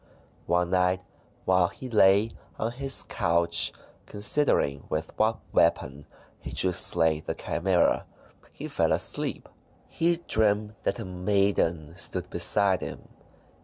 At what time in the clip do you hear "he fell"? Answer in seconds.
8.51-8.93